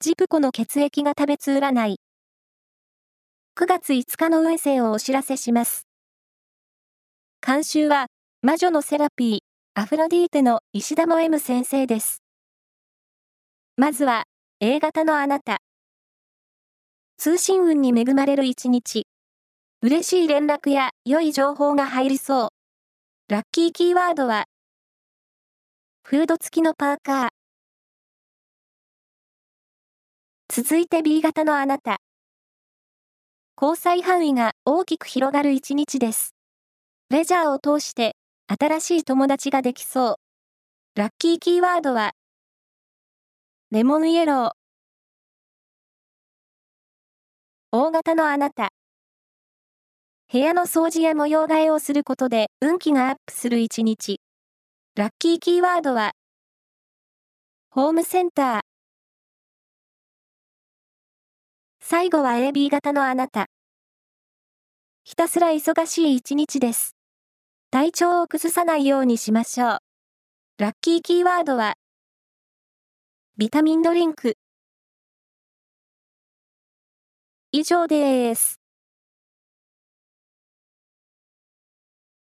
[0.00, 1.96] ジプコの血液が食べつ占い。
[3.56, 5.88] 9月5日の運勢をお知らせします。
[7.44, 8.06] 監修は、
[8.40, 9.38] 魔女のセラピー、
[9.74, 12.22] アフロディーテの石田も M 先生です。
[13.76, 14.22] まずは、
[14.60, 15.58] A 型のあなた。
[17.16, 19.08] 通信運に恵まれる一日。
[19.82, 22.52] 嬉しい連絡や良い情報が入りそ
[23.28, 23.32] う。
[23.32, 24.44] ラッキーキーワードは、
[26.04, 27.37] フード付きのパーカー。
[30.60, 31.98] 続いて B 型のあなた。
[33.56, 36.34] 交際範囲が大きく広がる一日です。
[37.10, 38.16] レジャーを通して
[38.48, 40.16] 新しい友達ができそう。
[40.96, 42.10] ラッキーキーワードは、
[43.70, 44.50] レモンイエロー。
[47.70, 48.70] 大型のあなた。
[50.32, 54.20] 部屋の掃除や模様替えをすることで運気がアップする一日。
[54.96, 56.14] ラッキーキーワードは、
[57.70, 58.77] ホームセンター。
[61.90, 63.46] 最後は AB 型のあなた。
[65.04, 66.94] ひたすら忙しい一日です。
[67.70, 69.78] 体調を崩さないようにしましょう。
[70.58, 71.76] ラッキーキーワードは、
[73.38, 74.36] ビタミンドリンク。
[77.52, 78.60] 以上です。